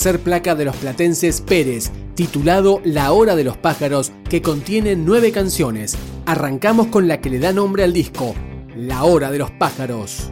[0.00, 5.30] Tercer placa de los platenses Pérez, titulado La Hora de los Pájaros, que contiene nueve
[5.30, 5.94] canciones.
[6.24, 8.34] Arrancamos con la que le da nombre al disco,
[8.74, 10.30] La Hora de los Pájaros.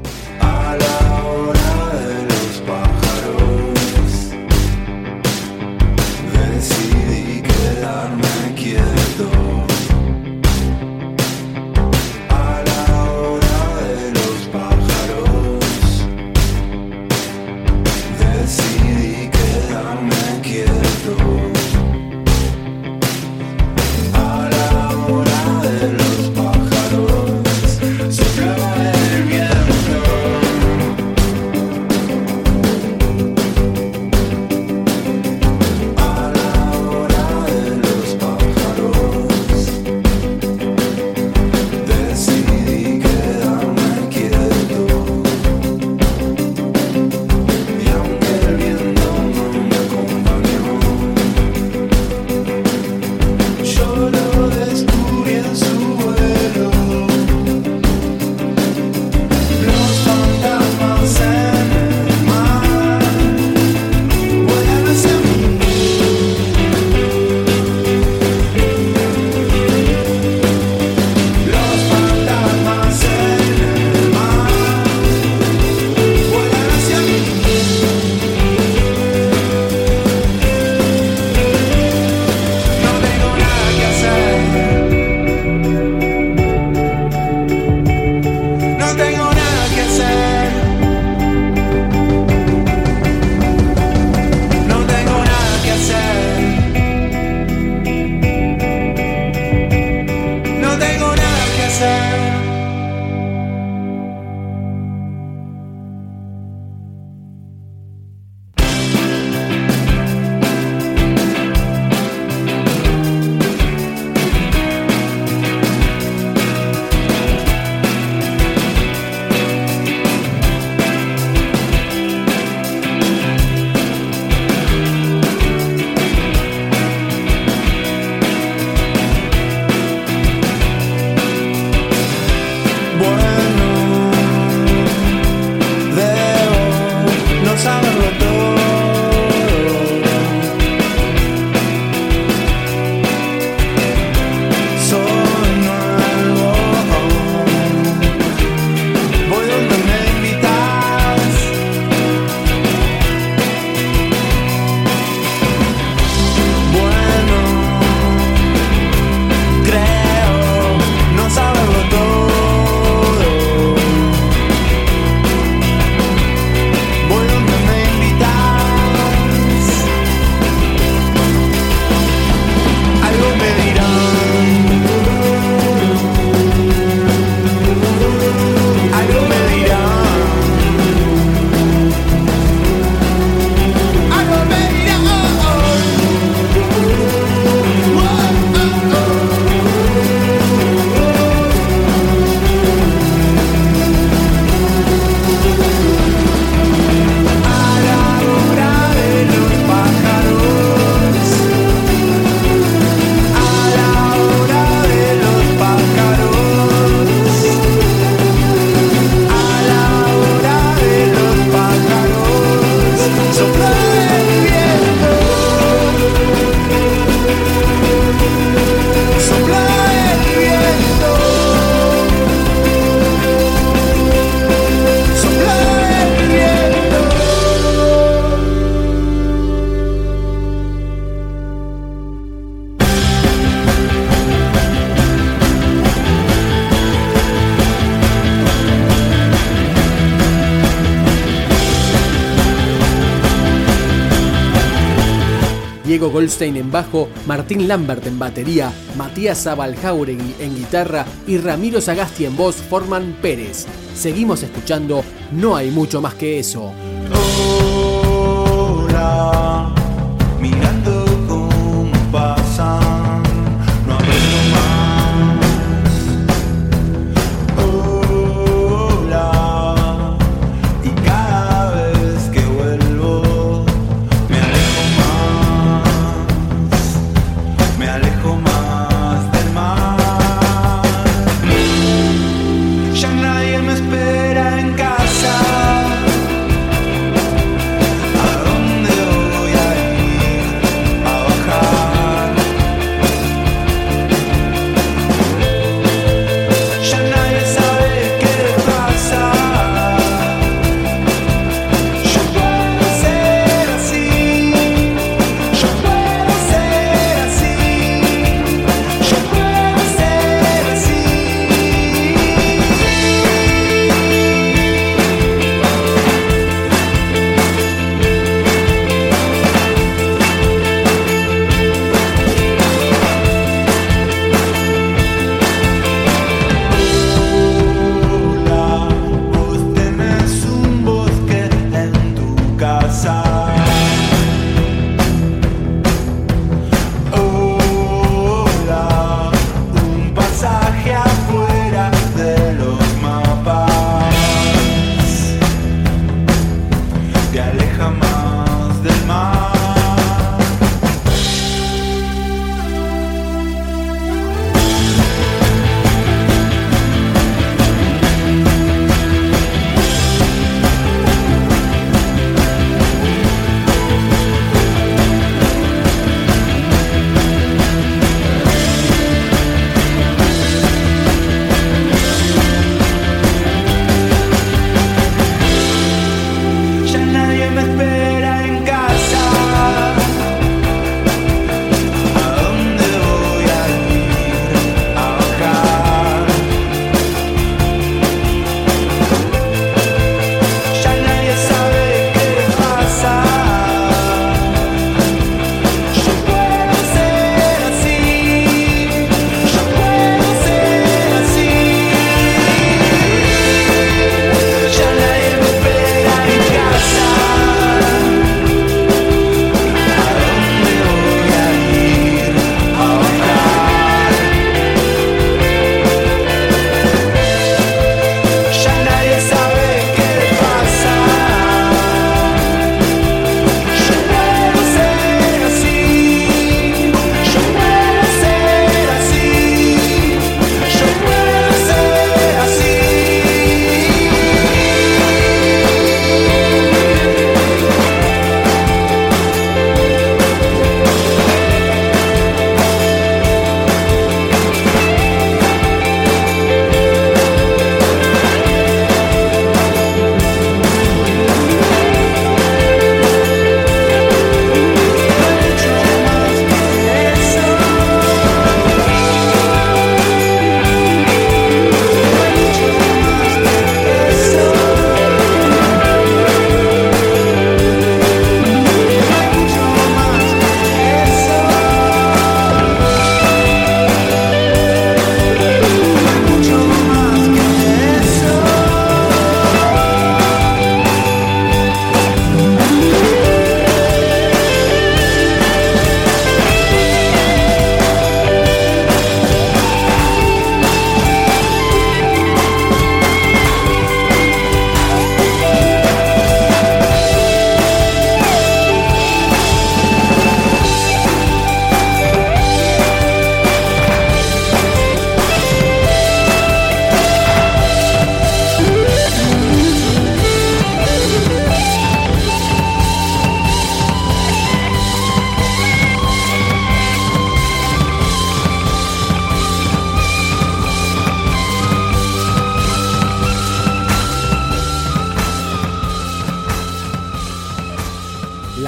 [245.98, 252.24] Diego Goldstein en bajo, Martín Lambert en batería, Matías Zabaljauregui en guitarra y Ramiro Sagasti
[252.24, 253.66] en voz forman Pérez.
[253.96, 255.02] Seguimos escuchando
[255.32, 256.72] No hay mucho más que eso.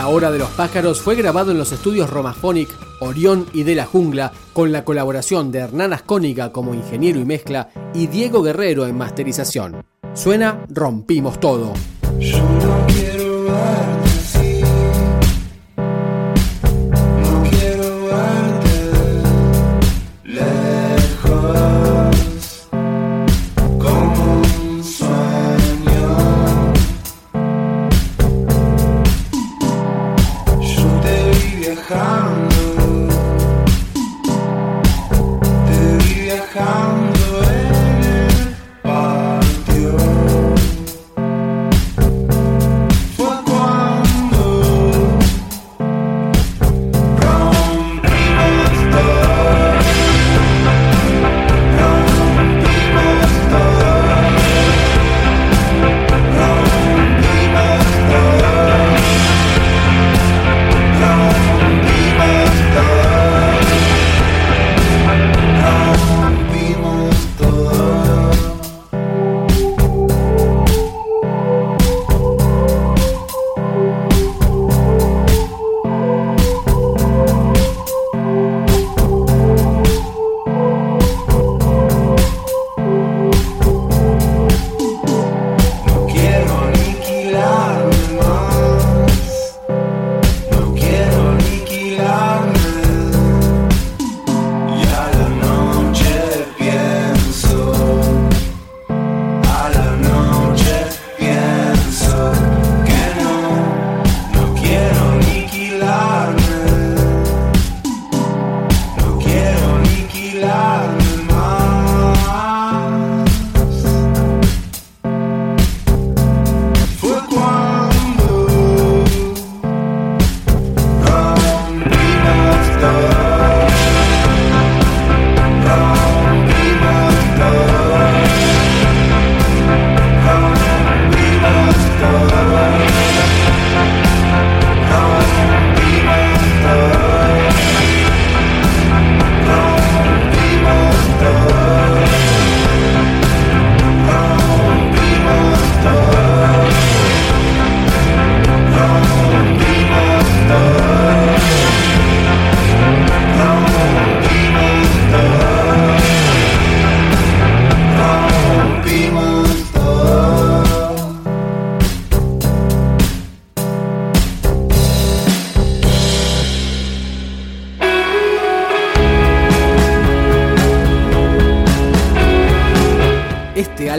[0.09, 2.69] Hora de los Pájaros fue grabado en los estudios Romaphonic,
[3.01, 7.69] Orión y de la Jungla, con la colaboración de Hernán Ascóniga como ingeniero y mezcla
[7.95, 9.85] y Diego Guerrero en masterización.
[10.15, 11.75] Suena Rompimos Todo.
[12.19, 13.47] Yo no quiero
[32.21, 32.60] around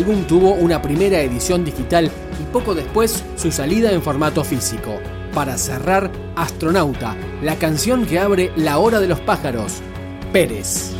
[0.01, 2.10] álbum tuvo una primera edición digital
[2.41, 5.00] y poco después su salida en formato físico.
[5.31, 9.74] Para cerrar, Astronauta, la canción que abre La Hora de los Pájaros,
[10.34, 10.91] Pérez.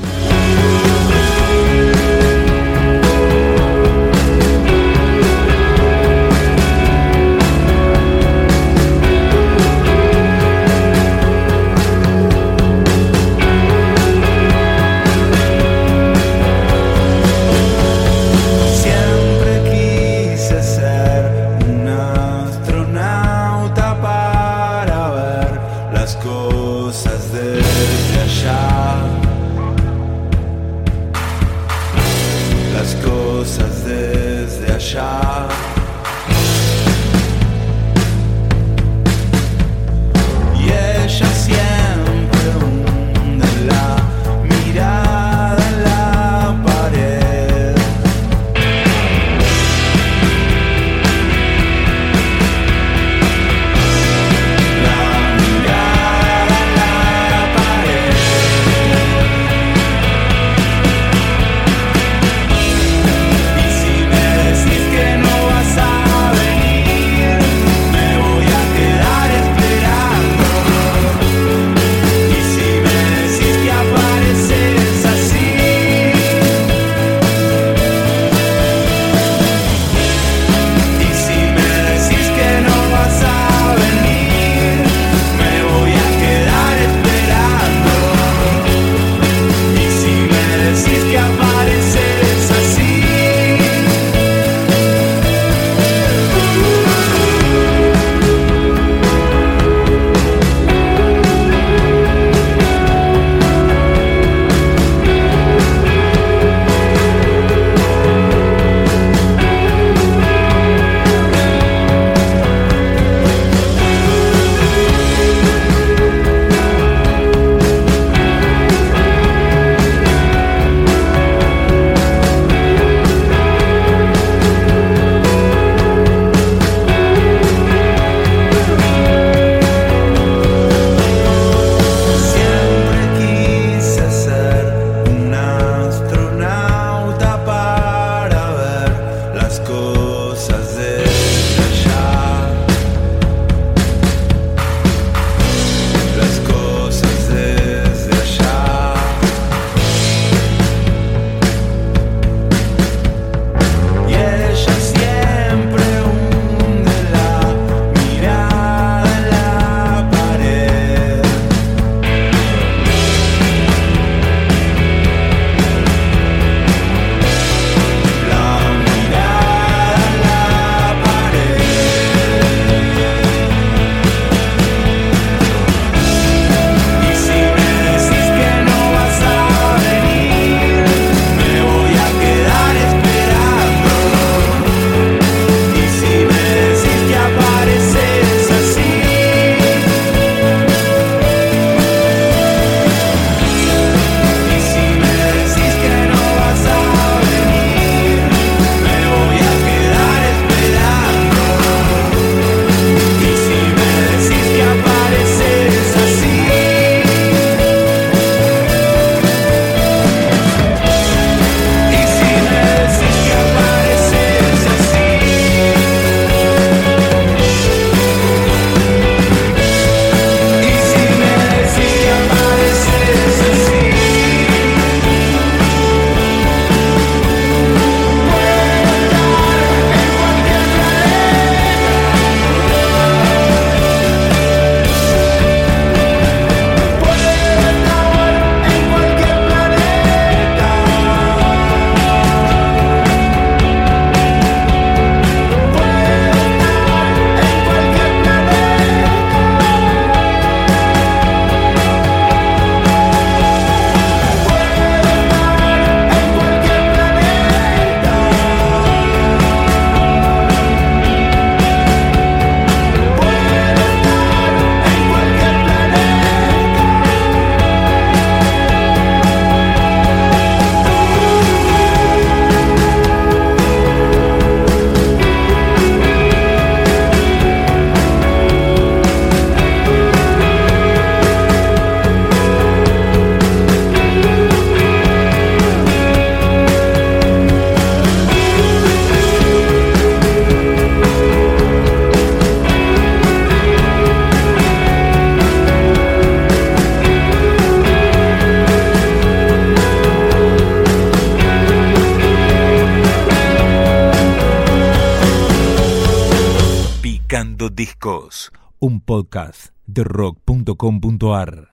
[309.11, 311.67] Podcast de rock.com.ar.